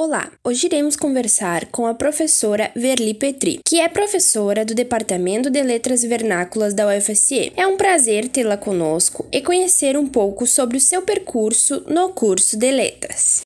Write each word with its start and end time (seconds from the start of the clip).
Olá, 0.00 0.30
hoje 0.44 0.66
iremos 0.66 0.94
conversar 0.94 1.66
com 1.72 1.84
a 1.84 1.92
professora 1.92 2.70
Verli 2.76 3.14
Petri, 3.14 3.58
que 3.66 3.80
é 3.80 3.88
professora 3.88 4.64
do 4.64 4.72
Departamento 4.72 5.50
de 5.50 5.60
Letras 5.60 6.02
Vernáculas 6.02 6.72
da 6.72 6.86
UFSE. 6.86 7.52
É 7.56 7.66
um 7.66 7.76
prazer 7.76 8.28
tê-la 8.28 8.56
conosco 8.56 9.26
e 9.32 9.40
conhecer 9.40 9.96
um 9.98 10.06
pouco 10.06 10.46
sobre 10.46 10.76
o 10.76 10.80
seu 10.80 11.02
percurso 11.02 11.82
no 11.88 12.10
curso 12.10 12.56
de 12.56 12.70
Letras. 12.70 13.40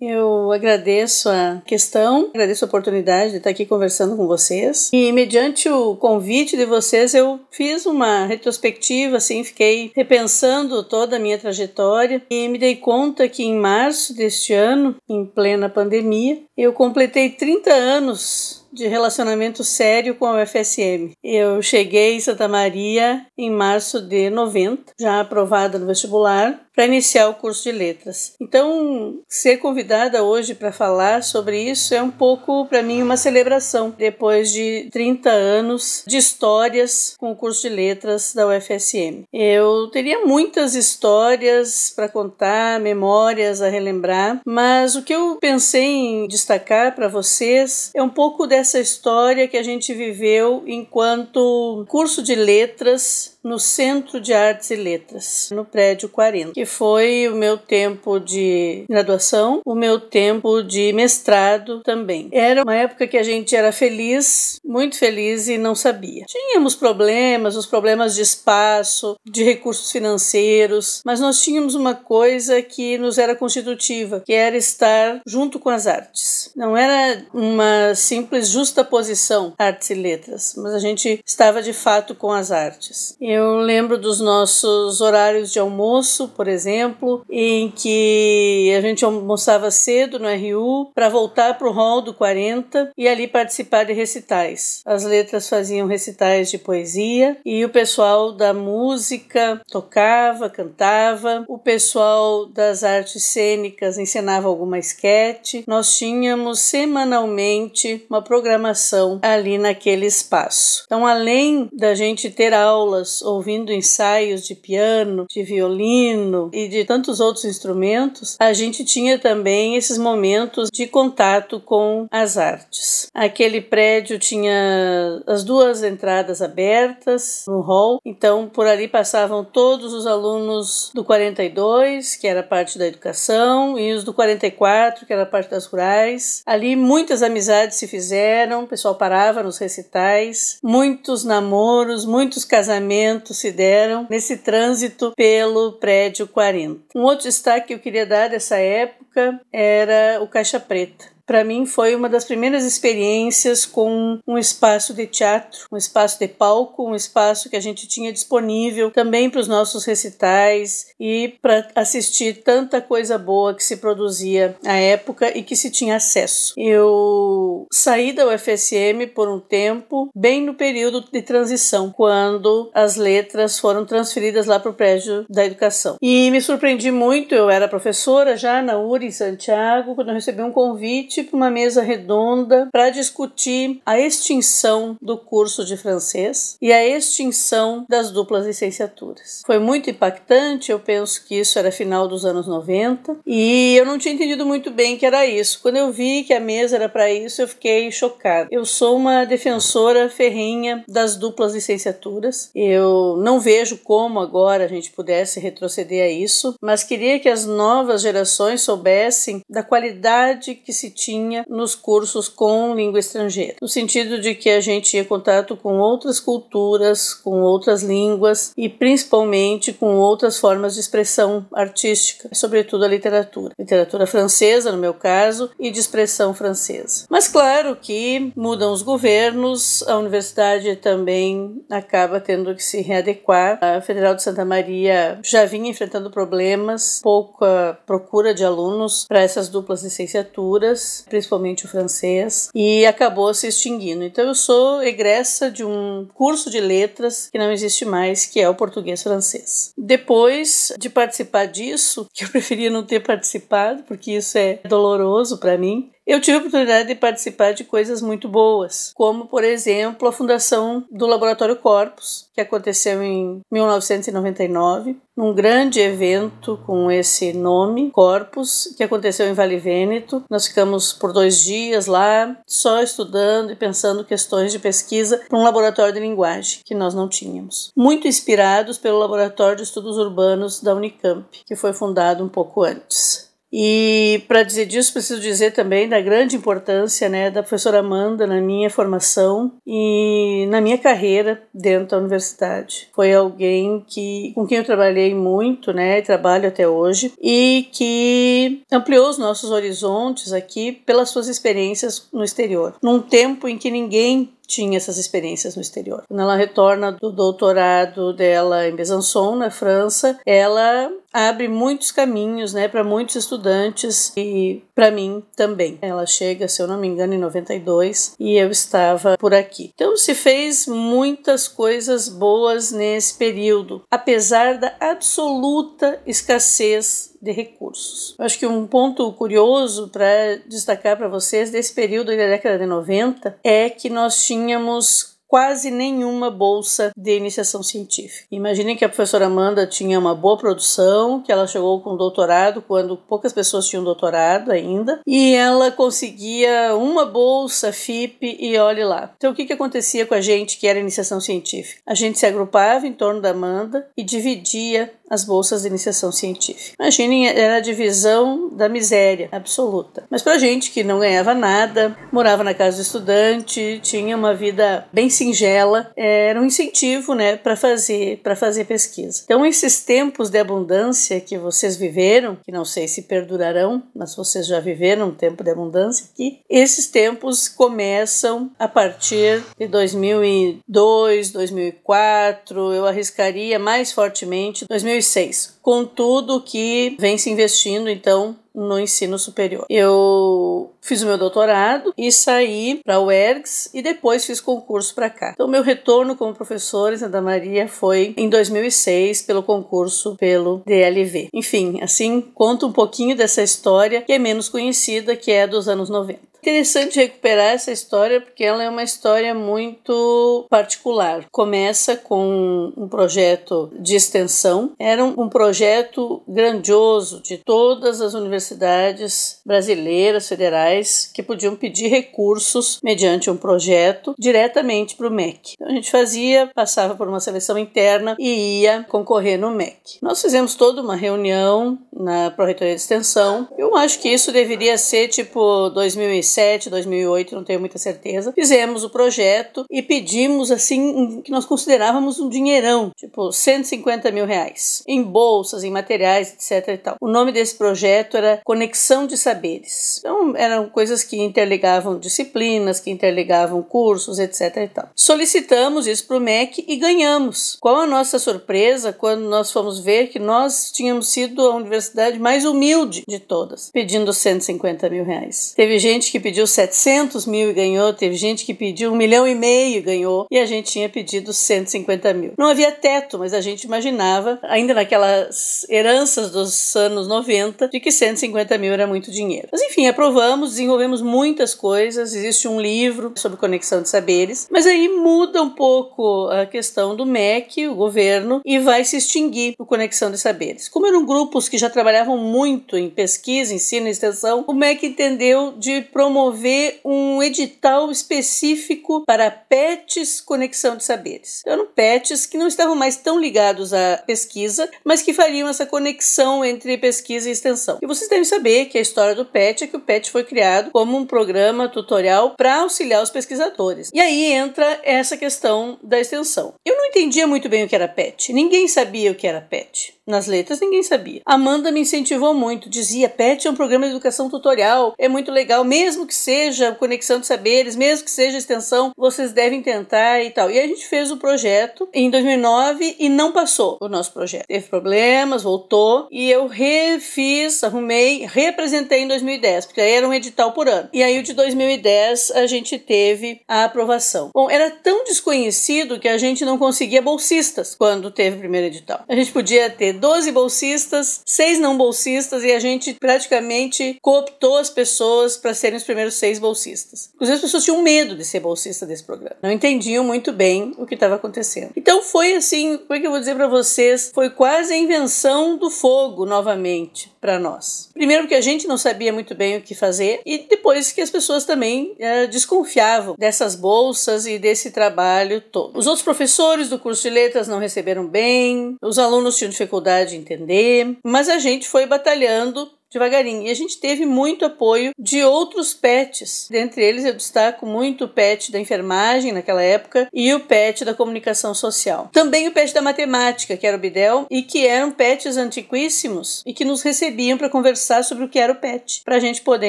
Eu 0.00 0.52
agradeço 0.52 1.28
a 1.28 1.62
questão, 1.66 2.30
agradeço 2.34 2.64
a 2.64 2.68
oportunidade 2.68 3.30
de 3.30 3.36
estar 3.38 3.50
aqui 3.50 3.64
conversando 3.64 4.16
com 4.16 4.26
vocês. 4.26 4.90
E 4.92 5.12
mediante 5.12 5.68
o 5.68 5.96
convite 5.96 6.56
de 6.56 6.64
vocês, 6.64 7.14
eu 7.14 7.40
fiz 7.50 7.86
uma 7.86 8.26
retrospectiva, 8.26 9.16
assim, 9.16 9.44
fiquei 9.44 9.92
repensando 9.94 10.82
toda 10.84 11.16
a 11.16 11.20
minha 11.20 11.38
trajetória 11.38 12.22
e 12.30 12.48
me 12.48 12.58
dei 12.58 12.76
conta 12.76 13.28
que 13.28 13.44
em 13.44 13.56
março 13.56 14.14
deste 14.14 14.52
ano, 14.52 14.96
em 15.08 15.24
plena 15.24 15.68
pandemia, 15.68 16.42
eu 16.56 16.72
completei 16.72 17.30
30 17.30 17.72
anos 17.72 18.64
de 18.74 18.88
relacionamento 18.88 19.62
sério 19.62 20.16
com 20.16 20.26
a 20.26 20.42
UFSM. 20.42 21.12
Eu 21.22 21.62
cheguei 21.62 22.16
em 22.16 22.20
Santa 22.20 22.48
Maria 22.48 23.24
em 23.38 23.48
março 23.48 24.02
de 24.02 24.28
90, 24.28 24.92
já 25.00 25.20
aprovada 25.20 25.78
no 25.78 25.86
vestibular, 25.86 26.63
para 26.74 26.86
iniciar 26.86 27.28
o 27.28 27.34
curso 27.34 27.64
de 27.64 27.72
letras. 27.72 28.34
Então, 28.40 29.20
ser 29.28 29.58
convidada 29.58 30.22
hoje 30.22 30.54
para 30.54 30.72
falar 30.72 31.22
sobre 31.22 31.70
isso 31.70 31.94
é 31.94 32.02
um 32.02 32.10
pouco 32.10 32.66
para 32.66 32.82
mim 32.82 33.02
uma 33.02 33.16
celebração 33.16 33.94
depois 33.96 34.52
de 34.52 34.88
30 34.90 35.30
anos 35.30 36.02
de 36.06 36.16
histórias 36.16 37.14
com 37.18 37.30
o 37.30 37.36
curso 37.36 37.62
de 37.62 37.68
letras 37.68 38.34
da 38.34 38.46
UFSM. 38.46 39.24
Eu 39.32 39.88
teria 39.88 40.24
muitas 40.26 40.74
histórias 40.74 41.92
para 41.94 42.08
contar, 42.08 42.80
memórias 42.80 43.62
a 43.62 43.68
relembrar, 43.68 44.40
mas 44.44 44.96
o 44.96 45.02
que 45.02 45.14
eu 45.14 45.36
pensei 45.40 45.84
em 45.84 46.28
destacar 46.28 46.94
para 46.94 47.08
vocês 47.08 47.90
é 47.94 48.02
um 48.02 48.08
pouco 48.08 48.46
dessa 48.46 48.80
história 48.80 49.46
que 49.46 49.56
a 49.56 49.62
gente 49.62 49.94
viveu 49.94 50.62
enquanto 50.66 51.84
curso 51.88 52.22
de 52.22 52.34
letras 52.34 53.33
no 53.44 53.58
Centro 53.58 54.20
de 54.20 54.32
Artes 54.32 54.70
e 54.70 54.76
Letras, 54.76 55.50
no 55.52 55.64
prédio 55.64 56.08
40, 56.08 56.52
que 56.52 56.64
foi 56.64 57.28
o 57.28 57.36
meu 57.36 57.58
tempo 57.58 58.18
de 58.18 58.86
graduação, 58.88 59.60
o 59.64 59.74
meu 59.74 60.00
tempo 60.00 60.62
de 60.62 60.92
mestrado 60.94 61.82
também. 61.82 62.28
Era 62.32 62.62
uma 62.62 62.74
época 62.74 63.06
que 63.06 63.18
a 63.18 63.22
gente 63.22 63.54
era 63.54 63.70
feliz, 63.70 64.58
muito 64.64 64.96
feliz 64.96 65.46
e 65.48 65.58
não 65.58 65.74
sabia. 65.74 66.24
Tínhamos 66.26 66.74
problemas, 66.74 67.54
os 67.54 67.66
problemas 67.66 68.14
de 68.14 68.22
espaço, 68.22 69.16
de 69.24 69.44
recursos 69.44 69.92
financeiros, 69.92 71.02
mas 71.04 71.20
nós 71.20 71.40
tínhamos 71.40 71.74
uma 71.74 71.94
coisa 71.94 72.62
que 72.62 72.96
nos 72.96 73.18
era 73.18 73.36
constitutiva, 73.36 74.22
que 74.24 74.32
era 74.32 74.56
estar 74.56 75.20
junto 75.26 75.58
com 75.58 75.68
as 75.68 75.86
artes. 75.86 76.50
Não 76.56 76.76
era 76.76 77.24
uma 77.34 77.94
simples 77.94 78.48
justa 78.48 78.82
posição 78.82 79.52
artes 79.58 79.90
e 79.90 79.94
letras, 79.94 80.54
mas 80.56 80.72
a 80.72 80.78
gente 80.78 81.20
estava 81.26 81.62
de 81.62 81.72
fato 81.72 82.14
com 82.14 82.32
as 82.32 82.50
artes. 82.50 83.16
E 83.20 83.33
eu 83.34 83.58
lembro 83.58 83.98
dos 83.98 84.20
nossos 84.20 85.00
horários 85.00 85.52
de 85.52 85.58
almoço, 85.58 86.28
por 86.28 86.48
exemplo, 86.48 87.24
em 87.30 87.70
que 87.70 88.72
a 88.76 88.80
gente 88.80 89.04
almoçava 89.04 89.70
cedo 89.70 90.18
no 90.18 90.28
RU 90.28 90.90
para 90.94 91.08
voltar 91.08 91.58
para 91.58 91.68
o 91.68 91.72
hall 91.72 92.00
do 92.00 92.14
40 92.14 92.92
e 92.96 93.08
ali 93.08 93.26
participar 93.26 93.84
de 93.84 93.92
recitais. 93.92 94.82
As 94.84 95.04
letras 95.04 95.48
faziam 95.48 95.86
recitais 95.86 96.50
de 96.50 96.58
poesia 96.58 97.36
e 97.44 97.64
o 97.64 97.68
pessoal 97.68 98.32
da 98.32 98.54
música 98.54 99.60
tocava, 99.70 100.48
cantava, 100.48 101.44
o 101.48 101.58
pessoal 101.58 102.46
das 102.46 102.84
artes 102.84 103.24
cênicas 103.24 103.98
encenava 103.98 104.48
alguma 104.48 104.78
esquete. 104.78 105.64
Nós 105.66 105.96
tínhamos 105.96 106.60
semanalmente 106.60 108.06
uma 108.08 108.22
programação 108.22 109.18
ali 109.22 109.58
naquele 109.58 110.06
espaço. 110.06 110.84
Então, 110.86 111.06
além 111.06 111.68
da 111.72 111.94
gente 111.94 112.30
ter 112.30 112.54
aulas 112.54 113.22
ouvindo 113.24 113.72
ensaios 113.72 114.46
de 114.46 114.54
piano, 114.54 115.26
de 115.28 115.42
violino 115.42 116.50
e 116.52 116.68
de 116.68 116.84
tantos 116.84 117.20
outros 117.20 117.44
instrumentos, 117.44 118.36
a 118.38 118.52
gente 118.52 118.84
tinha 118.84 119.18
também 119.18 119.76
esses 119.76 119.98
momentos 119.98 120.68
de 120.72 120.86
contato 120.86 121.60
com 121.60 122.06
as 122.10 122.36
artes. 122.36 123.08
Aquele 123.14 123.60
prédio 123.60 124.18
tinha 124.18 125.22
as 125.26 125.44
duas 125.44 125.82
entradas 125.82 126.42
abertas 126.42 127.44
no 127.46 127.60
hall, 127.60 128.00
então 128.04 128.48
por 128.48 128.66
ali 128.66 128.88
passavam 128.88 129.44
todos 129.44 129.92
os 129.92 130.06
alunos 130.06 130.90
do 130.94 131.04
42, 131.04 132.16
que 132.16 132.26
era 132.26 132.42
parte 132.42 132.78
da 132.78 132.86
educação, 132.86 133.78
e 133.78 133.92
os 133.92 134.04
do 134.04 134.12
44, 134.12 135.06
que 135.06 135.12
era 135.12 135.26
parte 135.26 135.50
das 135.50 135.66
rurais. 135.66 136.42
Ali 136.46 136.76
muitas 136.76 137.22
amizades 137.22 137.76
se 137.76 137.86
fizeram, 137.86 138.64
o 138.64 138.68
pessoal 138.68 138.94
parava 138.94 139.42
nos 139.42 139.58
recitais, 139.58 140.58
muitos 140.62 141.24
namoros, 141.24 142.04
muitos 142.04 142.44
casamentos 142.44 143.13
se 143.34 143.52
deram 143.52 144.06
nesse 144.10 144.38
trânsito 144.38 145.12
pelo 145.16 145.72
prédio 145.72 146.26
40. 146.26 146.80
Um 146.94 147.02
outro 147.02 147.24
destaque 147.28 147.68
que 147.68 147.74
eu 147.74 147.78
queria 147.78 148.06
dar 148.06 148.28
dessa 148.28 148.56
época 148.56 149.40
era 149.52 150.20
o 150.22 150.26
Caixa 150.26 150.58
Preta 150.58 151.13
para 151.26 151.44
mim 151.44 151.66
foi 151.66 151.94
uma 151.94 152.08
das 152.08 152.24
primeiras 152.24 152.64
experiências 152.64 153.64
com 153.64 154.18
um 154.26 154.38
espaço 154.38 154.94
de 154.94 155.06
teatro, 155.06 155.60
um 155.72 155.76
espaço 155.76 156.18
de 156.18 156.28
palco, 156.28 156.88
um 156.88 156.94
espaço 156.94 157.48
que 157.48 157.56
a 157.56 157.60
gente 157.60 157.88
tinha 157.88 158.12
disponível 158.12 158.90
também 158.90 159.30
para 159.30 159.40
os 159.40 159.48
nossos 159.48 159.84
recitais 159.84 160.86
e 160.98 161.34
para 161.40 161.68
assistir 161.74 162.42
tanta 162.42 162.80
coisa 162.80 163.18
boa 163.18 163.54
que 163.54 163.64
se 163.64 163.78
produzia 163.78 164.56
à 164.64 164.74
época 164.74 165.36
e 165.36 165.42
que 165.42 165.56
se 165.56 165.70
tinha 165.70 165.96
acesso. 165.96 166.54
Eu 166.56 167.66
saí 167.72 168.12
da 168.12 168.26
UFSM 168.26 169.06
por 169.14 169.28
um 169.28 169.40
tempo, 169.40 170.10
bem 170.14 170.42
no 170.42 170.54
período 170.54 171.00
de 171.00 171.22
transição, 171.22 171.90
quando 171.90 172.70
as 172.74 172.96
letras 172.96 173.58
foram 173.58 173.84
transferidas 173.84 174.46
lá 174.46 174.58
para 174.58 174.70
o 174.70 174.74
prédio 174.74 175.24
da 175.28 175.44
educação. 175.44 175.96
E 176.02 176.30
me 176.30 176.40
surpreendi 176.40 176.90
muito, 176.90 177.34
eu 177.34 177.50
era 177.50 177.68
professora 177.68 178.36
já 178.36 178.62
na 178.62 178.78
URI 178.78 179.06
em 179.06 179.10
Santiago, 179.10 179.94
quando 179.94 180.08
eu 180.08 180.14
recebi 180.14 180.42
um 180.42 180.52
convite 180.52 181.13
tipo 181.14 181.36
uma 181.36 181.50
mesa 181.50 181.82
redonda 181.82 182.68
para 182.72 182.90
discutir 182.90 183.80
a 183.86 183.98
extinção 183.98 184.96
do 185.00 185.16
curso 185.16 185.64
de 185.64 185.76
francês 185.76 186.56
e 186.60 186.72
a 186.72 186.86
extinção 186.86 187.86
das 187.88 188.10
duplas 188.10 188.46
licenciaturas. 188.46 189.42
Foi 189.46 189.58
muito 189.58 189.88
impactante, 189.88 190.72
eu 190.72 190.80
penso 190.80 191.24
que 191.24 191.38
isso 191.38 191.58
era 191.58 191.70
final 191.70 192.08
dos 192.08 192.24
anos 192.24 192.46
90 192.46 193.18
e 193.26 193.76
eu 193.76 193.86
não 193.86 193.98
tinha 193.98 194.14
entendido 194.14 194.44
muito 194.44 194.70
bem 194.70 194.96
que 194.96 195.06
era 195.06 195.24
isso. 195.26 195.60
Quando 195.62 195.76
eu 195.76 195.92
vi 195.92 196.24
que 196.24 196.34
a 196.34 196.40
mesa 196.40 196.76
era 196.76 196.88
para 196.88 197.10
isso, 197.10 197.40
eu 197.40 197.48
fiquei 197.48 197.90
chocada. 197.92 198.48
Eu 198.50 198.64
sou 198.64 198.96
uma 198.96 199.24
defensora 199.24 200.08
ferrinha 200.08 200.84
das 200.88 201.16
duplas 201.16 201.54
licenciaturas. 201.54 202.50
Eu 202.54 203.16
não 203.18 203.38
vejo 203.38 203.78
como 203.78 204.20
agora 204.20 204.64
a 204.64 204.68
gente 204.68 204.90
pudesse 204.90 205.38
retroceder 205.38 206.04
a 206.04 206.10
isso, 206.10 206.56
mas 206.60 206.82
queria 206.82 207.18
que 207.20 207.28
as 207.28 207.46
novas 207.46 208.02
gerações 208.02 208.62
soubessem 208.62 209.42
da 209.48 209.62
qualidade 209.62 210.54
que 210.54 210.72
se 210.72 210.90
tinha 211.04 211.44
nos 211.48 211.74
cursos 211.74 212.28
com 212.28 212.74
língua 212.74 212.98
estrangeira, 212.98 213.56
no 213.60 213.68
sentido 213.68 214.20
de 214.20 214.34
que 214.34 214.48
a 214.48 214.60
gente 214.60 214.90
tinha 214.90 215.04
contato 215.04 215.56
com 215.56 215.78
outras 215.78 216.18
culturas, 216.18 217.12
com 217.12 217.42
outras 217.42 217.82
línguas 217.82 218.52
e 218.56 218.68
principalmente 218.68 219.72
com 219.72 219.96
outras 219.96 220.38
formas 220.38 220.74
de 220.74 220.80
expressão 220.80 221.46
artística, 221.52 222.30
sobretudo 222.32 222.84
a 222.84 222.88
literatura, 222.88 223.54
literatura 223.58 224.06
francesa 224.06 224.72
no 224.72 224.78
meu 224.78 224.94
caso 224.94 225.50
e 225.58 225.70
de 225.70 225.78
expressão 225.78 226.32
francesa. 226.32 227.06
Mas 227.10 227.28
claro 227.28 227.76
que 227.76 228.32
mudam 228.34 228.72
os 228.72 228.82
governos, 228.82 229.82
a 229.86 229.98
universidade 229.98 230.76
também 230.76 231.64
acaba 231.70 232.20
tendo 232.20 232.54
que 232.54 232.64
se 232.64 232.80
readequar. 232.80 233.58
A 233.60 233.80
Federal 233.80 234.14
de 234.14 234.22
Santa 234.22 234.44
Maria 234.44 235.18
já 235.22 235.44
vinha 235.44 235.70
enfrentando 235.70 236.10
problemas, 236.10 237.00
pouca 237.02 237.78
procura 237.86 238.32
de 238.32 238.44
alunos 238.44 239.04
para 239.06 239.20
essas 239.20 239.48
duplas 239.48 239.82
licenciaturas 239.82 240.93
principalmente 241.02 241.64
o 241.64 241.68
francês, 241.68 242.48
e 242.54 242.84
acabou 242.86 243.32
se 243.34 243.48
extinguindo. 243.48 244.04
Então 244.04 244.24
eu 244.24 244.34
sou 244.34 244.82
egressa 244.82 245.50
de 245.50 245.64
um 245.64 246.06
curso 246.14 246.50
de 246.50 246.60
letras 246.60 247.28
que 247.30 247.38
não 247.38 247.50
existe 247.50 247.84
mais, 247.84 248.26
que 248.26 248.40
é 248.40 248.48
o 248.48 248.54
português 248.54 249.02
francês. 249.02 249.72
Depois 249.76 250.72
de 250.78 250.88
participar 250.88 251.46
disso, 251.46 252.06
que 252.12 252.24
eu 252.24 252.28
preferia 252.28 252.70
não 252.70 252.84
ter 252.84 253.00
participado, 253.00 253.82
porque 253.84 254.12
isso 254.12 254.36
é 254.38 254.60
doloroso 254.64 255.38
para 255.38 255.58
mim, 255.58 255.90
eu 256.06 256.20
tive 256.20 256.36
a 256.36 256.40
oportunidade 256.40 256.88
de 256.88 256.94
participar 256.94 257.52
de 257.52 257.64
coisas 257.64 258.02
muito 258.02 258.28
boas, 258.28 258.92
como, 258.94 259.26
por 259.26 259.42
exemplo, 259.42 260.06
a 260.06 260.12
fundação 260.12 260.84
do 260.90 261.06
Laboratório 261.06 261.56
Corpus, 261.56 262.28
que 262.34 262.40
aconteceu 262.40 263.02
em 263.02 263.40
1999, 263.50 264.96
num 265.16 265.32
grande 265.32 265.80
evento 265.80 266.60
com 266.66 266.90
esse 266.90 267.32
nome, 267.32 267.90
Corpus, 267.90 268.74
que 268.76 268.82
aconteceu 268.82 269.26
em 269.28 269.32
Vale 269.32 269.56
Vêneto. 269.56 270.24
Nós 270.28 270.46
ficamos 270.46 270.92
por 270.92 271.12
dois 271.12 271.42
dias 271.42 271.86
lá, 271.86 272.36
só 272.46 272.82
estudando 272.82 273.52
e 273.52 273.56
pensando 273.56 274.04
questões 274.04 274.52
de 274.52 274.58
pesquisa 274.58 275.22
para 275.28 275.38
um 275.38 275.44
laboratório 275.44 275.94
de 275.94 276.00
linguagem 276.00 276.60
que 276.64 276.74
nós 276.74 276.94
não 276.94 277.08
tínhamos. 277.08 277.70
Muito 277.76 278.08
inspirados 278.08 278.76
pelo 278.76 278.98
Laboratório 278.98 279.56
de 279.56 279.62
Estudos 279.62 279.96
Urbanos 279.96 280.60
da 280.60 280.74
Unicamp, 280.74 281.26
que 281.46 281.56
foi 281.56 281.72
fundado 281.72 282.24
um 282.24 282.28
pouco 282.28 282.62
antes. 282.62 283.32
E 283.56 284.24
para 284.26 284.42
dizer 284.42 284.66
disso, 284.66 284.92
preciso 284.92 285.20
dizer 285.20 285.52
também 285.52 285.88
da 285.88 286.00
grande 286.00 286.34
importância 286.34 287.08
né, 287.08 287.30
da 287.30 287.40
professora 287.40 287.78
Amanda 287.78 288.26
na 288.26 288.40
minha 288.40 288.68
formação 288.68 289.52
e 289.64 290.44
na 290.50 290.60
minha 290.60 290.76
carreira 290.76 291.40
dentro 291.54 291.90
da 291.90 291.98
universidade. 291.98 292.88
Foi 292.92 293.14
alguém 293.14 293.84
que, 293.86 294.32
com 294.34 294.44
quem 294.44 294.58
eu 294.58 294.64
trabalhei 294.64 295.14
muito, 295.14 295.72
né, 295.72 296.02
trabalho 296.02 296.48
até 296.48 296.66
hoje, 296.66 297.12
e 297.22 297.68
que 297.70 298.62
ampliou 298.72 299.08
os 299.08 299.18
nossos 299.18 299.52
horizontes 299.52 300.32
aqui 300.32 300.72
pelas 300.72 301.10
suas 301.10 301.28
experiências 301.28 302.08
no 302.12 302.24
exterior. 302.24 302.74
Num 302.82 303.00
tempo 303.00 303.46
em 303.46 303.56
que 303.56 303.70
ninguém 303.70 304.34
tinha 304.46 304.76
essas 304.76 304.98
experiências 304.98 305.56
no 305.56 305.62
exterior. 305.62 306.04
Quando 306.08 306.20
ela 306.20 306.36
retorna 306.36 306.92
do 306.92 307.10
doutorado 307.10 308.12
dela 308.12 308.68
em 308.68 308.74
Besançon, 308.74 309.36
na 309.36 309.50
França, 309.50 310.18
ela 310.26 310.90
abre 311.12 311.46
muitos 311.46 311.92
caminhos, 311.92 312.52
né, 312.52 312.66
para 312.66 312.82
muitos 312.82 313.14
estudantes 313.14 314.12
e 314.16 314.64
para 314.74 314.90
mim 314.90 315.22
também. 315.36 315.78
Ela 315.80 316.06
chega, 316.06 316.48
se 316.48 316.60
eu 316.60 316.66
não 316.66 316.76
me 316.76 316.88
engano, 316.88 317.14
em 317.14 317.18
92 317.18 318.16
e 318.18 318.36
eu 318.36 318.50
estava 318.50 319.16
por 319.16 319.32
aqui. 319.32 319.70
Então 319.74 319.96
se 319.96 320.12
fez 320.12 320.66
muitas 320.66 321.46
coisas 321.46 322.08
boas 322.08 322.72
nesse 322.72 323.14
período, 323.14 323.82
apesar 323.88 324.58
da 324.58 324.74
absoluta 324.80 326.00
escassez 326.04 327.13
de 327.24 327.32
recursos. 327.32 328.14
Eu 328.18 328.24
acho 328.24 328.38
que 328.38 328.46
um 328.46 328.66
ponto 328.66 329.10
curioso 329.12 329.88
para 329.88 330.36
destacar 330.46 330.96
para 330.96 331.08
vocês 331.08 331.50
desse 331.50 331.72
período 331.72 332.08
da 332.08 332.26
década 332.26 332.58
de 332.58 332.66
90 332.66 333.38
é 333.42 333.70
que 333.70 333.88
nós 333.88 334.24
tínhamos 334.24 335.14
quase 335.34 335.68
nenhuma 335.68 336.30
bolsa 336.30 336.92
de 336.96 337.16
iniciação 337.16 337.60
científica. 337.60 338.24
Imaginem 338.30 338.76
que 338.76 338.84
a 338.84 338.88
professora 338.88 339.26
Amanda 339.26 339.66
tinha 339.66 339.98
uma 339.98 340.14
boa 340.14 340.38
produção, 340.38 341.20
que 341.20 341.32
ela 341.32 341.48
chegou 341.48 341.80
com 341.80 341.96
doutorado 341.96 342.62
quando 342.62 342.96
poucas 342.96 343.32
pessoas 343.32 343.66
tinham 343.66 343.82
doutorado 343.82 344.52
ainda, 344.52 345.00
e 345.04 345.34
ela 345.34 345.72
conseguia 345.72 346.76
uma 346.76 347.04
bolsa 347.04 347.72
FIP 347.72 348.36
e 348.38 348.56
olhe 348.58 348.84
lá. 348.84 349.12
Então 349.16 349.32
o 349.32 349.34
que, 349.34 349.44
que 349.44 349.52
acontecia 349.52 350.06
com 350.06 350.14
a 350.14 350.20
gente 350.20 350.56
que 350.56 350.68
era 350.68 350.78
iniciação 350.78 351.20
científica? 351.20 351.80
A 351.84 351.94
gente 351.94 352.16
se 352.16 352.26
agrupava 352.26 352.86
em 352.86 352.92
torno 352.92 353.20
da 353.20 353.30
Amanda 353.30 353.88
e 353.96 354.04
dividia 354.04 354.92
as 355.10 355.24
bolsas 355.24 355.62
de 355.62 355.68
iniciação 355.68 356.10
científica. 356.10 356.76
Imaginem, 356.78 357.28
era 357.28 357.56
a 357.56 357.60
divisão 357.60 358.48
da 358.50 358.68
miséria 358.68 359.28
absoluta. 359.30 360.04
Mas 360.10 360.22
para 360.22 360.38
gente 360.38 360.70
que 360.70 360.82
não 360.82 361.00
ganhava 361.00 361.34
nada, 361.34 361.96
morava 362.12 362.42
na 362.42 362.54
casa 362.54 362.78
do 362.78 362.82
estudante, 362.82 363.80
tinha 363.82 364.16
uma 364.16 364.34
vida 364.34 364.86
bem 364.92 365.10
singela, 365.10 365.90
era 365.96 366.40
um 366.40 366.44
incentivo, 366.44 367.14
né, 367.14 367.36
para 367.36 367.56
fazer, 367.56 368.20
para 368.22 368.34
fazer 368.36 368.64
pesquisa. 368.64 369.22
Então 369.24 369.44
esses 369.44 369.80
tempos 369.80 370.30
de 370.30 370.38
abundância 370.38 371.20
que 371.20 371.36
vocês 371.38 371.76
viveram, 371.76 372.36
que 372.44 372.52
não 372.52 372.64
sei 372.64 372.88
se 372.88 373.02
perdurarão, 373.02 373.82
mas 373.94 374.14
vocês 374.14 374.46
já 374.46 374.60
viveram 374.60 375.08
um 375.08 375.14
tempo 375.14 375.44
de 375.44 375.50
abundância 375.50 376.06
aqui, 376.12 376.40
esses 376.48 376.88
tempos 376.88 377.48
começam 377.48 378.50
a 378.58 378.68
partir 378.68 379.42
de 379.58 379.66
2002, 379.66 381.30
2004, 381.30 382.72
eu 382.72 382.86
arriscaria 382.86 383.58
mais 383.58 383.92
fortemente 383.92 384.64
2005 384.68 384.93
2006, 384.94 385.58
com 385.60 385.84
tudo 385.84 386.40
que 386.40 386.96
vem 386.98 387.18
se 387.18 387.30
investindo 387.30 387.88
então 387.88 388.36
no 388.54 388.78
ensino 388.78 389.18
superior. 389.18 389.66
Eu 389.68 390.70
fiz 390.80 391.02
o 391.02 391.06
meu 391.06 391.18
doutorado 391.18 391.92
e 391.98 392.12
saí 392.12 392.80
para 392.84 393.00
o 393.00 393.10
ERGS 393.10 393.70
e 393.74 393.82
depois 393.82 394.24
fiz 394.24 394.40
concurso 394.40 394.94
para 394.94 395.10
cá. 395.10 395.32
Então 395.34 395.48
meu 395.48 395.62
retorno 395.62 396.14
como 396.14 396.34
professor 396.34 396.92
em 396.92 396.98
Santa 396.98 397.20
Maria 397.20 397.66
foi 397.66 398.14
em 398.16 398.28
2006 398.28 399.22
pelo 399.22 399.42
concurso 399.42 400.16
pelo 400.16 400.62
DLV. 400.64 401.30
Enfim, 401.32 401.80
assim 401.82 402.20
conto 402.20 402.66
um 402.66 402.72
pouquinho 402.72 403.16
dessa 403.16 403.42
história 403.42 404.02
que 404.02 404.12
é 404.12 404.18
menos 404.18 404.48
conhecida, 404.48 405.16
que 405.16 405.32
é 405.32 405.46
dos 405.46 405.68
anos 405.68 405.88
90 405.88 406.33
interessante 406.44 406.98
recuperar 406.98 407.54
essa 407.54 407.72
história 407.72 408.20
porque 408.20 408.44
ela 408.44 408.62
é 408.62 408.68
uma 408.68 408.82
história 408.82 409.34
muito 409.34 410.46
particular. 410.50 411.24
Começa 411.32 411.96
com 411.96 412.70
um 412.76 412.86
projeto 412.86 413.72
de 413.80 413.96
extensão, 413.96 414.72
era 414.78 415.02
um 415.02 415.28
projeto 415.30 416.22
grandioso 416.28 417.22
de 417.22 417.38
todas 417.38 418.02
as 418.02 418.12
universidades 418.12 419.40
brasileiras, 419.44 420.28
federais, 420.28 421.10
que 421.12 421.22
podiam 421.22 421.56
pedir 421.56 421.88
recursos 421.88 422.78
mediante 422.84 423.30
um 423.30 423.36
projeto 423.38 424.14
diretamente 424.18 424.96
para 424.96 425.08
o 425.08 425.10
MEC. 425.10 425.54
Então 425.54 425.68
a 425.68 425.72
gente 425.72 425.90
fazia, 425.90 426.50
passava 426.54 426.94
por 426.94 427.08
uma 427.08 427.20
seleção 427.20 427.56
interna 427.56 428.16
e 428.18 428.60
ia 428.60 428.84
concorrer 428.90 429.38
no 429.38 429.50
MEC. 429.50 429.98
Nós 430.02 430.20
fizemos 430.20 430.54
toda 430.54 430.82
uma 430.82 430.94
reunião 430.94 431.78
na 431.90 432.30
Pró-Reitoria 432.30 432.74
de 432.74 432.80
Extensão. 432.80 433.48
Eu 433.56 433.74
acho 433.74 433.98
que 433.98 434.10
isso 434.10 434.30
deveria 434.30 434.76
ser 434.76 435.08
tipo 435.08 435.70
2007 435.70 436.33
2007, 436.34 436.70
2008, 436.70 437.34
não 437.34 437.44
tenho 437.44 437.60
muita 437.60 437.78
certeza. 437.78 438.32
Fizemos 438.32 438.82
o 438.82 438.90
projeto 438.90 439.64
e 439.70 439.82
pedimos 439.82 440.50
assim 440.50 441.20
que 441.22 441.30
nós 441.30 441.44
considerávamos 441.44 442.18
um 442.18 442.28
dinheirão, 442.28 442.90
tipo 442.96 443.30
150 443.30 444.10
mil 444.10 444.26
reais, 444.26 444.82
em 444.86 445.02
bolsas, 445.02 445.62
em 445.62 445.70
materiais, 445.70 446.32
etc. 446.32 446.68
E 446.68 446.78
tal. 446.78 446.96
O 447.00 447.08
nome 447.08 447.32
desse 447.32 447.54
projeto 447.54 448.16
era 448.16 448.40
Conexão 448.44 449.06
de 449.06 449.16
Saberes. 449.16 449.98
Então 449.98 450.36
eram 450.36 450.68
coisas 450.68 451.04
que 451.04 451.20
interligavam 451.20 451.98
disciplinas, 451.98 452.80
que 452.80 452.90
interligavam 452.90 453.62
cursos, 453.62 454.18
etc. 454.18 454.56
E 454.56 454.68
tal. 454.68 454.88
Solicitamos 454.94 455.86
isso 455.86 456.06
para 456.06 456.16
o 456.16 456.20
MEC 456.20 456.64
e 456.66 456.76
ganhamos. 456.76 457.56
Qual 457.60 457.76
a 457.76 457.86
nossa 457.86 458.18
surpresa 458.18 458.92
quando 458.92 459.28
nós 459.28 459.52
fomos 459.52 459.78
ver 459.78 460.08
que 460.08 460.18
nós 460.18 460.70
tínhamos 460.72 461.08
sido 461.08 461.42
a 461.42 461.54
universidade 461.54 462.18
mais 462.18 462.44
humilde 462.44 463.04
de 463.06 463.18
todas, 463.18 463.70
pedindo 463.70 464.12
150 464.12 464.88
mil 464.88 465.04
reais. 465.04 465.52
Teve 465.54 465.78
gente 465.78 466.10
que 466.10 466.23
pediu 466.24 466.46
700 466.46 467.26
mil 467.26 467.50
e 467.50 467.52
ganhou, 467.52 467.92
teve 467.92 468.16
gente 468.16 468.46
que 468.46 468.54
pediu 468.54 468.90
um 468.90 468.96
milhão 468.96 469.28
e 469.28 469.34
meio 469.34 469.76
e 469.76 469.82
ganhou, 469.82 470.26
e 470.30 470.38
a 470.38 470.46
gente 470.46 470.72
tinha 470.72 470.88
pedido 470.88 471.34
150 471.34 472.14
mil. 472.14 472.32
Não 472.38 472.48
havia 472.48 472.72
teto, 472.72 473.18
mas 473.18 473.34
a 473.34 473.42
gente 473.42 473.64
imaginava, 473.64 474.38
ainda 474.44 474.72
naquelas 474.72 475.66
heranças 475.68 476.30
dos 476.30 476.74
anos 476.74 477.06
90, 477.06 477.68
de 477.68 477.78
que 477.78 477.92
150 477.92 478.56
mil 478.56 478.72
era 478.72 478.86
muito 478.86 479.10
dinheiro. 479.10 479.48
Mas 479.52 479.60
enfim, 479.60 479.86
aprovamos, 479.86 480.52
desenvolvemos 480.52 481.02
muitas 481.02 481.54
coisas, 481.54 482.14
existe 482.14 482.48
um 482.48 482.58
livro 482.58 483.12
sobre 483.16 483.36
conexão 483.36 483.82
de 483.82 483.90
saberes, 483.90 484.48
mas 484.50 484.66
aí 484.66 484.88
muda 484.88 485.42
um 485.42 485.50
pouco 485.50 486.28
a 486.28 486.46
questão 486.46 486.96
do 486.96 487.04
MEC, 487.04 487.68
o 487.68 487.74
governo, 487.74 488.40
e 488.46 488.58
vai 488.58 488.82
se 488.82 488.96
extinguir 488.96 489.56
o 489.58 489.66
Conexão 489.66 490.10
de 490.10 490.16
Saberes. 490.16 490.70
Como 490.70 490.86
eram 490.86 491.04
grupos 491.04 491.50
que 491.50 491.58
já 491.58 491.68
trabalhavam 491.68 492.16
muito 492.16 492.78
em 492.78 492.88
pesquisa, 492.88 493.52
ensino 493.52 493.88
e 493.88 493.90
extensão, 493.90 494.42
o 494.46 494.54
MEC 494.54 494.86
entendeu 494.86 495.52
de 495.58 495.82
promover 495.82 496.13
promover 496.14 496.78
um 496.84 497.20
edital 497.20 497.90
específico 497.90 499.04
para 499.04 499.32
PETs 499.32 500.20
Conexão 500.20 500.76
de 500.76 500.84
Saberes. 500.84 501.40
Então, 501.40 501.52
eram 501.54 501.66
PETs 501.66 502.24
que 502.24 502.38
não 502.38 502.46
estavam 502.46 502.76
mais 502.76 502.96
tão 502.96 503.18
ligados 503.18 503.74
à 503.74 504.00
pesquisa, 504.06 504.70
mas 504.84 505.02
que 505.02 505.12
fariam 505.12 505.48
essa 505.48 505.66
conexão 505.66 506.44
entre 506.44 506.78
pesquisa 506.78 507.28
e 507.28 507.32
extensão. 507.32 507.78
E 507.82 507.86
vocês 507.86 508.08
devem 508.08 508.24
saber 508.24 508.66
que 508.66 508.78
a 508.78 508.80
história 508.80 509.16
do 509.16 509.24
PET 509.24 509.64
é 509.64 509.66
que 509.66 509.76
o 509.76 509.80
PET 509.80 510.08
foi 510.08 510.22
criado 510.22 510.70
como 510.70 510.96
um 510.96 511.04
programa 511.04 511.68
tutorial 511.68 512.34
para 512.36 512.60
auxiliar 512.60 513.02
os 513.02 513.10
pesquisadores. 513.10 513.90
E 513.92 514.00
aí 514.00 514.26
entra 514.26 514.80
essa 514.84 515.16
questão 515.16 515.80
da 515.82 515.98
extensão. 515.98 516.54
Eu 516.64 516.76
não 516.76 516.86
entendia 516.86 517.26
muito 517.26 517.48
bem 517.48 517.64
o 517.64 517.68
que 517.68 517.74
era 517.74 517.88
PET. 517.88 518.32
Ninguém 518.32 518.68
sabia 518.68 519.10
o 519.10 519.16
que 519.16 519.26
era 519.26 519.40
PET. 519.40 519.94
Nas 520.06 520.26
letras 520.26 520.60
ninguém 520.60 520.82
sabia. 520.82 521.22
Amanda 521.24 521.72
me 521.72 521.80
incentivou 521.80 522.34
muito, 522.34 522.68
dizia: 522.68 523.08
PET 523.08 523.46
é 523.46 523.50
um 523.50 523.54
programa 523.54 523.86
de 523.86 523.92
educação 523.92 524.28
tutorial, 524.28 524.94
é 524.98 525.08
muito 525.08 525.32
legal, 525.32 525.64
mesmo 525.64 525.93
que 526.06 526.14
seja 526.14 526.74
conexão 526.74 527.20
de 527.20 527.26
saberes, 527.26 527.76
mesmo 527.76 528.04
que 528.04 528.10
seja 528.10 528.38
extensão, 528.38 528.92
vocês 528.96 529.32
devem 529.32 529.62
tentar 529.62 530.22
e 530.22 530.30
tal. 530.30 530.50
E 530.50 530.58
a 530.58 530.66
gente 530.66 530.86
fez 530.86 531.10
o 531.10 531.16
projeto 531.16 531.88
em 531.92 532.10
2009 532.10 532.96
e 532.98 533.08
não 533.08 533.32
passou 533.32 533.78
o 533.80 533.88
nosso 533.88 534.12
projeto. 534.12 534.46
Teve 534.46 534.66
problemas, 534.66 535.42
voltou 535.42 536.08
e 536.10 536.30
eu 536.30 536.46
refiz, 536.46 537.62
arrumei, 537.62 538.26
representei 538.26 539.02
em 539.02 539.08
2010, 539.08 539.66
porque 539.66 539.80
aí 539.80 539.92
era 539.92 540.08
um 540.08 540.14
edital 540.14 540.52
por 540.52 540.68
ano. 540.68 540.88
E 540.92 541.02
aí 541.02 541.18
o 541.18 541.22
de 541.22 541.32
2010 541.32 542.32
a 542.32 542.46
gente 542.46 542.78
teve 542.78 543.40
a 543.48 543.64
aprovação. 543.64 544.30
Bom, 544.34 544.50
era 544.50 544.70
tão 544.70 545.04
desconhecido 545.04 545.98
que 546.00 546.08
a 546.08 546.18
gente 546.18 546.44
não 546.44 546.58
conseguia 546.58 547.02
bolsistas 547.02 547.74
quando 547.74 548.10
teve 548.10 548.36
o 548.36 548.40
primeiro 548.40 548.66
edital. 548.66 549.04
A 549.08 549.14
gente 549.14 549.32
podia 549.32 549.70
ter 549.70 549.92
12 549.92 550.32
bolsistas, 550.32 551.20
6 551.26 551.58
não 551.58 551.76
bolsistas 551.76 552.42
e 552.42 552.52
a 552.52 552.58
gente 552.58 552.94
praticamente 552.94 553.98
cooptou 554.00 554.56
as 554.56 554.70
pessoas 554.70 555.36
para 555.36 555.54
serem 555.54 555.76
primeiros 555.84 556.14
seis 556.14 556.38
bolsistas. 556.38 557.10
Inclusive, 557.14 557.36
as 557.36 557.42
pessoas 557.42 557.64
tinham 557.64 557.82
medo 557.82 558.16
de 558.16 558.24
ser 558.24 558.40
bolsista 558.40 558.86
desse 558.86 559.04
programa. 559.04 559.36
Não 559.42 559.50
entendiam 559.50 560.04
muito 560.04 560.32
bem 560.32 560.74
o 560.78 560.86
que 560.86 560.94
estava 560.94 561.14
acontecendo. 561.16 561.72
Então 561.76 562.02
foi 562.02 562.34
assim, 562.34 562.78
como 562.78 562.94
é 562.94 563.00
que 563.00 563.06
eu 563.06 563.10
vou 563.10 563.20
dizer 563.20 563.34
para 563.34 563.46
vocês? 563.46 564.10
Foi 564.14 564.30
quase 564.30 564.72
a 564.72 564.76
invenção 564.76 565.56
do 565.56 565.70
fogo 565.70 566.26
novamente 566.26 567.12
para 567.20 567.38
nós. 567.38 567.88
Primeiro 567.94 568.24
porque 568.24 568.34
a 568.34 568.40
gente 568.40 568.66
não 568.66 568.76
sabia 568.76 569.12
muito 569.12 569.34
bem 569.34 569.56
o 569.56 569.62
que 569.62 569.74
fazer 569.74 570.20
e 570.26 570.38
depois 570.38 570.92
que 570.92 571.00
as 571.00 571.10
pessoas 571.10 571.44
também 571.44 571.94
é, 571.98 572.26
desconfiavam 572.26 573.16
dessas 573.18 573.54
bolsas 573.54 574.26
e 574.26 574.38
desse 574.38 574.70
trabalho 574.70 575.40
todo. 575.40 575.78
Os 575.78 575.86
outros 575.86 576.04
professores 576.04 576.68
do 576.68 576.78
curso 576.78 577.02
de 577.02 577.10
letras 577.10 577.48
não 577.48 577.58
receberam 577.58 578.06
bem, 578.06 578.76
os 578.82 578.98
alunos 578.98 579.38
tinham 579.38 579.50
dificuldade 579.50 580.10
de 580.10 580.16
entender, 580.16 580.98
mas 581.02 581.28
a 581.28 581.38
gente 581.38 581.68
foi 581.68 581.86
batalhando 581.86 582.70
devagarinho. 582.94 583.46
E 583.46 583.50
a 583.50 583.54
gente 583.54 583.78
teve 583.78 584.06
muito 584.06 584.44
apoio 584.44 584.92
de 584.98 585.22
outros 585.22 585.74
PETs. 585.74 586.48
Dentre 586.50 586.82
eles, 586.82 587.04
eu 587.04 587.12
destaco 587.14 587.66
muito 587.66 588.04
o 588.04 588.08
PET 588.08 588.50
da 588.50 588.58
enfermagem 588.58 589.32
naquela 589.32 589.62
época 589.62 590.08
e 590.12 590.32
o 590.32 590.40
PET 590.40 590.84
da 590.84 590.94
comunicação 590.94 591.54
social. 591.54 592.08
Também 592.12 592.48
o 592.48 592.52
PET 592.52 592.72
da 592.72 592.80
matemática, 592.80 593.56
que 593.56 593.66
era 593.66 593.76
o 593.76 593.80
Bidel, 593.80 594.26
e 594.30 594.42
que 594.42 594.66
eram 594.66 594.90
PETs 594.90 595.36
antiquíssimos 595.36 596.42
e 596.46 596.54
que 596.54 596.64
nos 596.64 596.82
recebiam 596.82 597.36
para 597.36 597.48
conversar 597.48 598.02
sobre 598.04 598.24
o 598.24 598.28
que 598.28 598.38
era 598.38 598.52
o 598.52 598.56
PET, 598.56 599.02
para 599.04 599.16
a 599.16 599.20
gente 599.20 599.42
poder 599.42 599.68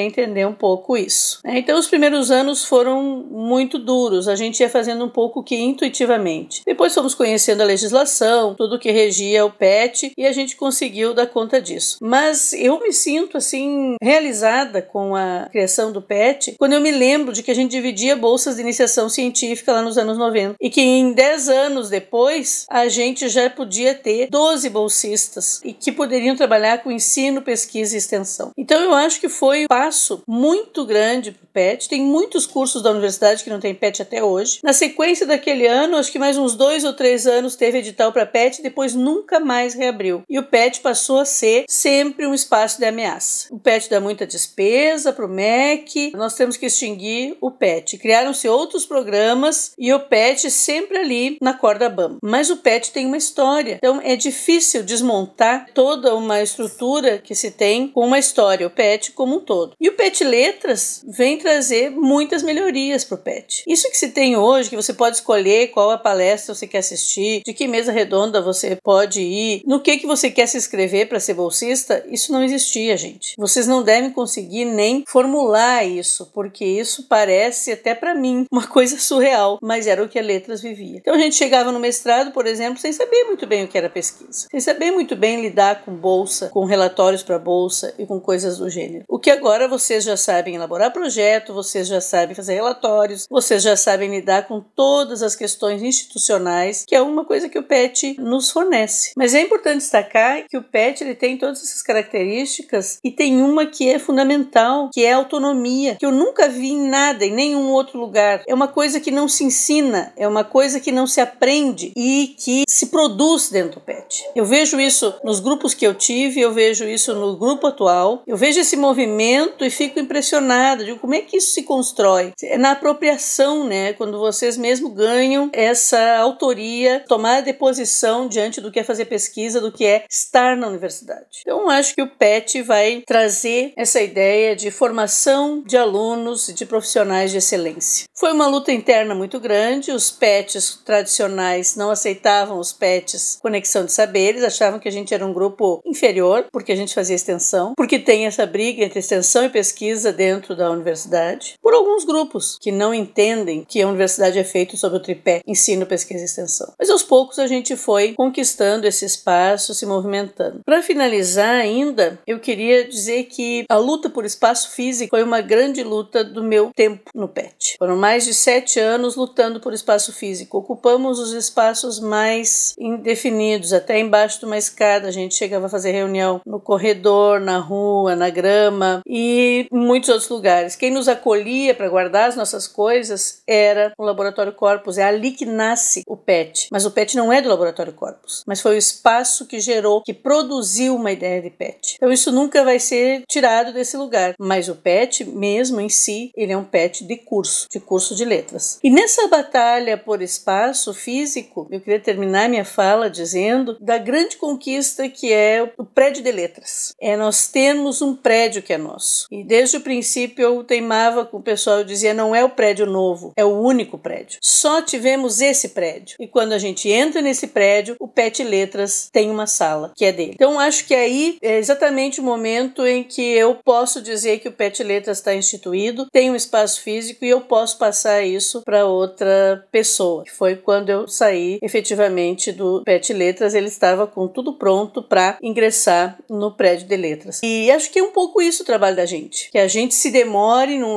entender 0.00 0.46
um 0.46 0.54
pouco 0.54 0.96
isso. 0.96 1.40
Né? 1.44 1.58
Então, 1.58 1.78
os 1.78 1.86
primeiros 1.86 2.30
anos 2.30 2.64
foram 2.64 3.26
muito 3.30 3.78
duros, 3.78 4.28
a 4.28 4.36
gente 4.36 4.60
ia 4.60 4.70
fazendo 4.70 5.04
um 5.04 5.08
pouco 5.08 5.42
que 5.42 5.56
intuitivamente. 5.56 6.62
Depois 6.64 6.94
fomos 6.94 7.14
conhecendo 7.14 7.62
a 7.62 7.66
legislação, 7.66 8.54
tudo 8.54 8.78
que 8.78 8.90
regia 8.90 9.44
o 9.44 9.50
PET 9.50 10.12
e 10.16 10.26
a 10.26 10.32
gente 10.32 10.56
conseguiu 10.56 11.12
dar 11.12 11.26
conta 11.26 11.60
disso. 11.60 11.98
Mas 12.00 12.52
eu 12.52 12.78
me 12.80 12.92
sinto 12.92 13.15
assim 13.36 13.96
realizada 14.02 14.82
com 14.82 15.14
a 15.14 15.48
criação 15.50 15.92
do 15.92 16.02
PET 16.02 16.56
quando 16.58 16.74
eu 16.74 16.80
me 16.80 16.90
lembro 16.90 17.32
de 17.32 17.42
que 17.42 17.50
a 17.50 17.54
gente 17.54 17.70
dividia 17.70 18.16
bolsas 18.16 18.56
de 18.56 18.62
iniciação 18.62 19.08
científica 19.08 19.72
lá 19.72 19.82
nos 19.82 19.98
anos 19.98 20.18
90 20.18 20.56
e 20.60 20.70
que 20.70 20.80
em 20.80 21.12
10 21.12 21.48
anos 21.48 21.90
depois 21.90 22.66
a 22.68 22.88
gente 22.88 23.28
já 23.28 23.48
podia 23.48 23.94
ter 23.94 24.28
12 24.30 24.68
bolsistas 24.70 25.60
e 25.64 25.72
que 25.72 25.92
poderiam 25.92 26.36
trabalhar 26.36 26.82
com 26.82 26.90
ensino, 26.90 27.42
pesquisa 27.42 27.94
e 27.94 27.98
extensão. 27.98 28.50
Então 28.56 28.80
eu 28.80 28.94
acho 28.94 29.20
que 29.20 29.28
foi 29.28 29.64
um 29.64 29.68
passo 29.68 30.22
muito 30.26 30.84
grande 30.84 31.36
PET. 31.56 31.88
Tem 31.88 32.02
muitos 32.02 32.44
cursos 32.44 32.82
da 32.82 32.90
universidade 32.90 33.42
que 33.42 33.48
não 33.48 33.58
tem 33.58 33.74
PET 33.74 34.02
até 34.02 34.22
hoje. 34.22 34.58
Na 34.62 34.74
sequência 34.74 35.24
daquele 35.24 35.66
ano, 35.66 35.96
acho 35.96 36.12
que 36.12 36.18
mais 36.18 36.36
uns 36.36 36.54
dois 36.54 36.84
ou 36.84 36.92
três 36.92 37.26
anos 37.26 37.56
teve 37.56 37.78
edital 37.78 38.12
para 38.12 38.26
PET, 38.26 38.60
depois 38.60 38.94
nunca 38.94 39.40
mais 39.40 39.72
reabriu. 39.72 40.22
E 40.28 40.38
o 40.38 40.42
PET 40.42 40.80
passou 40.80 41.18
a 41.18 41.24
ser 41.24 41.64
sempre 41.66 42.26
um 42.26 42.34
espaço 42.34 42.78
de 42.78 42.84
ameaça. 42.84 43.48
O 43.50 43.58
PET 43.58 43.88
dá 43.88 43.98
muita 43.98 44.26
despesa 44.26 45.14
para 45.14 45.24
o 45.24 45.30
MEC, 45.30 46.12
nós 46.14 46.34
temos 46.34 46.58
que 46.58 46.66
extinguir 46.66 47.38
o 47.40 47.50
PET. 47.50 47.96
Criaram-se 47.96 48.46
outros 48.46 48.84
programas 48.84 49.72
e 49.78 49.94
o 49.94 50.00
PET 50.00 50.50
sempre 50.50 50.98
ali 50.98 51.38
na 51.40 51.54
corda 51.54 51.88
bamba. 51.88 52.18
Mas 52.22 52.50
o 52.50 52.58
PET 52.58 52.92
tem 52.92 53.06
uma 53.06 53.16
história, 53.16 53.76
então 53.76 53.98
é 54.04 54.14
difícil 54.14 54.82
desmontar 54.82 55.70
toda 55.72 56.14
uma 56.14 56.42
estrutura 56.42 57.16
que 57.16 57.34
se 57.34 57.50
tem 57.50 57.88
com 57.88 58.04
uma 58.04 58.18
história, 58.18 58.66
o 58.66 58.70
PET 58.70 59.12
como 59.12 59.36
um 59.36 59.40
todo. 59.40 59.74
E 59.80 59.88
o 59.88 59.94
PET 59.94 60.22
Letras 60.22 61.02
vem 61.08 61.38
trazer 61.46 61.90
muitas 61.90 62.42
melhorias 62.42 63.04
para 63.04 63.14
o 63.14 63.18
PET. 63.18 63.62
Isso 63.68 63.88
que 63.88 63.96
se 63.96 64.08
tem 64.08 64.36
hoje, 64.36 64.68
que 64.68 64.74
você 64.74 64.92
pode 64.92 65.14
escolher 65.14 65.68
qual 65.68 65.92
a 65.92 65.96
palestra 65.96 66.52
você 66.52 66.66
quer 66.66 66.78
assistir, 66.78 67.40
de 67.46 67.54
que 67.54 67.68
mesa 67.68 67.92
redonda 67.92 68.42
você 68.42 68.76
pode 68.82 69.20
ir, 69.20 69.62
no 69.64 69.80
que 69.80 69.96
que 69.96 70.08
você 70.08 70.28
quer 70.28 70.48
se 70.48 70.58
inscrever 70.58 71.08
para 71.08 71.20
ser 71.20 71.34
bolsista, 71.34 72.04
isso 72.10 72.32
não 72.32 72.42
existia, 72.42 72.96
gente. 72.96 73.34
Vocês 73.38 73.68
não 73.68 73.84
devem 73.84 74.10
conseguir 74.10 74.64
nem 74.64 75.04
formular 75.06 75.84
isso, 75.86 76.28
porque 76.34 76.64
isso 76.64 77.06
parece 77.08 77.70
até 77.70 77.94
para 77.94 78.12
mim 78.12 78.44
uma 78.50 78.66
coisa 78.66 78.98
surreal, 78.98 79.60
mas 79.62 79.86
era 79.86 80.02
o 80.02 80.08
que 80.08 80.18
a 80.18 80.22
Letras 80.22 80.60
vivia. 80.60 80.98
Então 80.98 81.14
a 81.14 81.18
gente 81.18 81.36
chegava 81.36 81.70
no 81.70 81.78
mestrado, 81.78 82.32
por 82.32 82.44
exemplo, 82.44 82.80
sem 82.80 82.92
saber 82.92 83.22
muito 83.22 83.46
bem 83.46 83.62
o 83.62 83.68
que 83.68 83.78
era 83.78 83.88
pesquisa, 83.88 84.48
sem 84.50 84.58
saber 84.58 84.90
muito 84.90 85.14
bem 85.14 85.40
lidar 85.40 85.84
com 85.84 85.94
bolsa, 85.94 86.48
com 86.48 86.64
relatórios 86.64 87.22
para 87.22 87.38
bolsa 87.38 87.94
e 87.96 88.04
com 88.04 88.18
coisas 88.18 88.58
do 88.58 88.68
gênero. 88.68 89.04
O 89.08 89.20
que 89.20 89.30
agora 89.30 89.68
vocês 89.68 90.02
já 90.02 90.16
sabem 90.16 90.56
elaborar 90.56 90.92
projeto, 91.36 91.52
vocês 91.52 91.88
já 91.88 92.00
sabem 92.00 92.34
fazer 92.34 92.54
relatórios, 92.54 93.26
vocês 93.30 93.62
já 93.62 93.76
sabem 93.76 94.10
lidar 94.10 94.46
com 94.46 94.60
todas 94.60 95.22
as 95.22 95.34
questões 95.34 95.82
institucionais, 95.82 96.84
que 96.86 96.94
é 96.94 97.00
uma 97.00 97.24
coisa 97.24 97.48
que 97.48 97.58
o 97.58 97.62
PET 97.62 98.16
nos 98.18 98.50
fornece. 98.50 99.12
Mas 99.16 99.34
é 99.34 99.40
importante 99.40 99.78
destacar 99.78 100.44
que 100.48 100.56
o 100.56 100.62
PET 100.62 101.02
ele 101.02 101.14
tem 101.14 101.36
todas 101.36 101.62
essas 101.62 101.82
características 101.82 102.98
e 103.04 103.10
tem 103.10 103.42
uma 103.42 103.66
que 103.66 103.88
é 103.88 103.98
fundamental, 103.98 104.90
que 104.92 105.04
é 105.04 105.12
a 105.12 105.16
autonomia, 105.16 105.96
que 105.96 106.06
eu 106.06 106.12
nunca 106.12 106.48
vi 106.48 106.70
em 106.70 106.88
nada, 106.88 107.24
em 107.24 107.34
nenhum 107.34 107.70
outro 107.70 107.98
lugar. 107.98 108.42
É 108.46 108.54
uma 108.54 108.68
coisa 108.68 109.00
que 109.00 109.10
não 109.10 109.28
se 109.28 109.44
ensina, 109.44 110.12
é 110.16 110.26
uma 110.26 110.44
coisa 110.44 110.80
que 110.80 110.92
não 110.92 111.06
se 111.06 111.20
aprende 111.20 111.92
e 111.96 112.34
que 112.38 112.64
se 112.68 112.86
produz 112.86 113.50
dentro 113.50 113.80
do 113.80 113.84
PET. 113.84 114.24
Eu 114.34 114.44
vejo 114.44 114.80
isso 114.80 115.14
nos 115.22 115.40
grupos 115.40 115.74
que 115.74 115.86
eu 115.86 115.94
tive, 115.94 116.40
eu 116.40 116.52
vejo 116.52 116.84
isso 116.84 117.14
no 117.14 117.36
grupo 117.36 117.66
atual, 117.66 118.22
eu 118.26 118.36
vejo 118.36 118.60
esse 118.60 118.76
movimento 118.76 119.64
e 119.64 119.70
fico 119.70 119.98
impressionada 120.00 120.84
de 120.84 120.94
como 120.94 121.14
é 121.14 121.20
que 121.26 121.36
isso 121.38 121.52
se 121.52 121.62
constrói. 121.62 122.32
É 122.42 122.56
na 122.56 122.72
apropriação, 122.72 123.66
né? 123.66 123.92
Quando 123.92 124.18
vocês 124.18 124.56
mesmo 124.56 124.90
ganham 124.90 125.50
essa 125.52 126.16
autoria, 126.16 127.04
tomar 127.06 127.46
a 127.46 127.54
posição 127.54 128.28
diante 128.28 128.60
do 128.60 128.70
que 128.70 128.80
é 128.80 128.84
fazer 128.84 129.06
pesquisa, 129.06 129.60
do 129.60 129.72
que 129.72 129.84
é 129.84 130.04
estar 130.08 130.56
na 130.56 130.68
universidade. 130.68 131.40
Então, 131.40 131.68
acho 131.68 131.94
que 131.94 132.02
o 132.02 132.08
PET 132.08 132.62
vai 132.62 133.02
trazer 133.06 133.72
essa 133.76 134.00
ideia 134.00 134.54
de 134.54 134.70
formação 134.70 135.62
de 135.66 135.76
alunos 135.76 136.48
e 136.48 136.52
de 136.52 136.64
profissionais 136.64 137.30
de 137.30 137.38
excelência. 137.38 138.06
Foi 138.14 138.32
uma 138.32 138.46
luta 138.46 138.72
interna 138.72 139.14
muito 139.14 139.38
grande, 139.40 139.92
os 139.92 140.10
PETs 140.10 140.80
tradicionais 140.84 141.76
não 141.76 141.90
aceitavam 141.90 142.58
os 142.58 142.72
PETs 142.72 143.38
conexão 143.40 143.84
de 143.84 143.92
saberes, 143.92 144.42
achavam 144.42 144.78
que 144.78 144.88
a 144.88 144.92
gente 144.92 145.12
era 145.12 145.26
um 145.26 145.32
grupo 145.32 145.80
inferior, 145.84 146.46
porque 146.52 146.72
a 146.72 146.76
gente 146.76 146.94
fazia 146.94 147.16
extensão, 147.16 147.72
porque 147.76 147.98
tem 147.98 148.26
essa 148.26 148.46
briga 148.46 148.84
entre 148.84 148.98
extensão 148.98 149.44
e 149.44 149.50
pesquisa 149.50 150.12
dentro 150.12 150.54
da 150.56 150.70
universidade, 150.70 151.05
cidade 151.06 151.54
por 151.66 151.74
alguns 151.74 152.04
grupos 152.04 152.56
que 152.60 152.70
não 152.70 152.94
entendem 152.94 153.64
que 153.68 153.82
a 153.82 153.88
universidade 153.88 154.38
é 154.38 154.44
feita 154.44 154.76
sobre 154.76 154.98
o 154.98 155.02
tripé 155.02 155.40
ensino, 155.44 155.84
pesquisa 155.84 156.22
e 156.22 156.24
extensão. 156.24 156.72
Mas 156.78 156.88
aos 156.88 157.02
poucos 157.02 157.40
a 157.40 157.48
gente 157.48 157.74
foi 157.74 158.12
conquistando 158.12 158.86
esse 158.86 159.04
espaço, 159.04 159.74
se 159.74 159.84
movimentando. 159.84 160.60
Para 160.64 160.80
finalizar 160.80 161.56
ainda, 161.56 162.20
eu 162.24 162.38
queria 162.38 162.86
dizer 162.86 163.24
que 163.24 163.64
a 163.68 163.76
luta 163.78 164.08
por 164.08 164.24
espaço 164.24 164.76
físico 164.76 165.10
foi 165.10 165.24
uma 165.24 165.40
grande 165.40 165.82
luta 165.82 166.22
do 166.22 166.40
meu 166.40 166.70
tempo 166.72 167.10
no 167.12 167.26
PET. 167.26 167.74
Foram 167.80 167.96
mais 167.96 168.24
de 168.24 168.32
sete 168.32 168.78
anos 168.78 169.16
lutando 169.16 169.58
por 169.58 169.72
espaço 169.72 170.12
físico. 170.12 170.58
Ocupamos 170.58 171.18
os 171.18 171.32
espaços 171.32 171.98
mais 171.98 172.76
indefinidos, 172.78 173.72
até 173.72 173.98
embaixo 173.98 174.38
de 174.38 174.46
uma 174.46 174.56
escada. 174.56 175.08
A 175.08 175.10
gente 175.12 175.34
chegava 175.34 175.66
a 175.66 175.70
fazer 175.70 175.90
reunião 175.90 176.40
no 176.46 176.60
corredor, 176.60 177.40
na 177.40 177.58
rua, 177.58 178.14
na 178.14 178.30
grama 178.30 179.02
e 179.04 179.66
em 179.68 179.76
muitos 179.76 180.10
outros 180.10 180.28
lugares. 180.28 180.76
Quem 180.76 180.92
nos 180.92 181.08
acolhia 181.08 181.55
para 181.74 181.88
guardar 181.88 182.28
as 182.28 182.36
nossas 182.36 182.66
coisas 182.66 183.42
era 183.46 183.92
o 183.98 184.04
Laboratório 184.04 184.52
Corpus. 184.52 184.98
É 184.98 185.04
ali 185.04 185.32
que 185.32 185.46
nasce 185.46 186.02
o 186.06 186.16
PET. 186.16 186.68
Mas 186.70 186.84
o 186.84 186.90
PET 186.90 187.16
não 187.16 187.32
é 187.32 187.40
do 187.40 187.48
Laboratório 187.48 187.92
Corpus, 187.92 188.42
mas 188.46 188.60
foi 188.60 188.74
o 188.74 188.78
espaço 188.78 189.46
que 189.46 189.60
gerou, 189.60 190.02
que 190.02 190.14
produziu 190.14 190.94
uma 190.94 191.12
ideia 191.12 191.40
de 191.40 191.50
PET. 191.50 191.96
Então 191.96 192.12
isso 192.12 192.30
nunca 192.32 192.64
vai 192.64 192.78
ser 192.78 193.22
tirado 193.28 193.72
desse 193.72 193.96
lugar. 193.96 194.34
Mas 194.38 194.68
o 194.68 194.74
PET 194.74 195.24
mesmo 195.24 195.80
em 195.80 195.88
si, 195.88 196.30
ele 196.36 196.52
é 196.52 196.56
um 196.56 196.64
PET 196.64 197.04
de 197.04 197.16
curso, 197.16 197.66
de 197.70 197.80
curso 197.80 198.14
de 198.14 198.24
letras. 198.24 198.78
E 198.82 198.90
nessa 198.90 199.26
batalha 199.28 199.96
por 199.96 200.22
espaço 200.22 200.92
físico, 200.92 201.66
eu 201.70 201.80
queria 201.80 202.00
terminar 202.00 202.48
minha 202.48 202.64
fala 202.64 203.10
dizendo 203.10 203.76
da 203.80 203.98
grande 203.98 204.36
conquista 204.36 205.08
que 205.08 205.32
é 205.32 205.72
o 205.76 205.84
prédio 205.84 206.22
de 206.22 206.32
letras. 206.32 206.94
É 207.00 207.16
nós 207.16 207.48
temos 207.48 208.02
um 208.02 208.14
prédio 208.14 208.62
que 208.62 208.72
é 208.72 208.78
nosso. 208.78 209.26
E 209.30 209.44
desde 209.44 209.76
o 209.76 209.80
princípio 209.80 210.42
eu 210.42 210.64
teimava 210.64 211.24
com 211.24 211.42
pessoal, 211.46 211.78
eu 211.78 211.84
dizia 211.84 212.12
não 212.12 212.34
é 212.34 212.44
o 212.44 212.50
prédio 212.50 212.86
novo, 212.86 213.32
é 213.36 213.44
o 213.44 213.60
único 213.60 213.96
prédio. 213.96 214.40
Só 214.42 214.82
tivemos 214.82 215.40
esse 215.40 215.68
prédio. 215.68 216.16
E 216.18 216.26
quando 216.26 216.52
a 216.52 216.58
gente 216.58 216.90
entra 216.90 217.22
nesse 217.22 217.46
prédio, 217.46 217.94
o 218.00 218.08
PET 218.08 218.42
Letras 218.42 219.08
tem 219.12 219.30
uma 219.30 219.46
sala 219.46 219.92
que 219.94 220.04
é 220.04 220.10
dele. 220.10 220.32
Então 220.34 220.58
acho 220.58 220.84
que 220.84 220.94
aí 220.94 221.38
é 221.40 221.56
exatamente 221.56 222.20
o 222.20 222.24
momento 222.24 222.84
em 222.84 223.04
que 223.04 223.22
eu 223.22 223.54
posso 223.64 224.02
dizer 224.02 224.40
que 224.40 224.48
o 224.48 224.52
PET 224.52 224.82
Letras 224.82 225.18
está 225.18 225.34
instituído, 225.36 226.08
tem 226.12 226.32
um 226.32 226.34
espaço 226.34 226.80
físico 226.82 227.24
e 227.24 227.28
eu 227.28 227.40
posso 227.42 227.78
passar 227.78 228.24
isso 228.24 228.62
para 228.62 228.84
outra 228.84 229.64
pessoa. 229.70 230.24
Foi 230.36 230.56
quando 230.56 230.90
eu 230.90 231.06
saí 231.06 231.58
efetivamente 231.62 232.50
do 232.50 232.82
PET 232.84 233.12
Letras, 233.12 233.54
ele 233.54 233.68
estava 233.68 234.04
com 234.04 234.26
tudo 234.26 234.54
pronto 234.54 235.00
para 235.00 235.38
ingressar 235.40 236.18
no 236.28 236.50
prédio 236.50 236.88
de 236.88 236.96
letras. 236.96 237.40
E 237.44 237.70
acho 237.70 237.92
que 237.92 238.00
é 238.00 238.02
um 238.02 238.10
pouco 238.10 238.42
isso 238.42 238.64
o 238.64 238.66
trabalho 238.66 238.96
da 238.96 239.06
gente, 239.06 239.48
que 239.52 239.58
a 239.58 239.68
gente 239.68 239.94
se 239.94 240.10
demore 240.10 240.76
num 240.76 240.96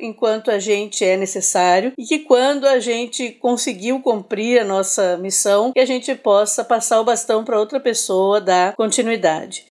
enquanto 0.00 0.50
a 0.50 0.58
gente 0.58 1.04
é 1.04 1.16
necessário 1.16 1.92
e 1.98 2.04
que 2.04 2.20
quando 2.20 2.66
a 2.66 2.78
gente 2.78 3.30
conseguiu 3.32 4.00
cumprir 4.00 4.60
a 4.60 4.64
nossa 4.64 5.16
missão, 5.16 5.72
que 5.72 5.80
a 5.80 5.86
gente 5.86 6.14
possa 6.14 6.64
passar 6.64 7.00
o 7.00 7.04
bastão 7.04 7.44
para 7.44 7.58
outra 7.58 7.80
pessoa 7.80 8.40
dar 8.40 8.74
continuidade. 8.74 9.69